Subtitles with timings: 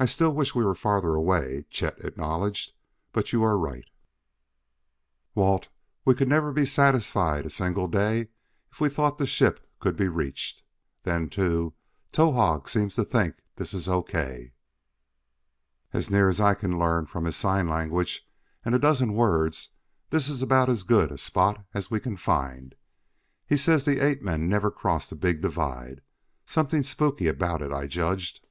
[0.00, 2.72] "I still wish we were farther away," Chet acknowledged,
[3.12, 3.84] "but you are right,
[5.36, 5.68] Walt;
[6.04, 8.30] we could never be satisfied a single day
[8.72, 10.64] if we thought the ship could be reached.
[11.04, 11.72] Then, too,
[12.10, 14.02] Towahg seems to think this is O.
[14.02, 14.54] K.
[15.92, 18.28] "As near as I can learn from his sign language
[18.64, 19.70] and a dozen words,
[20.10, 22.74] this is about as good a spot as we can find.
[23.46, 26.00] He says the ape men never cross the big divide;
[26.44, 28.44] something spooky about it I judged.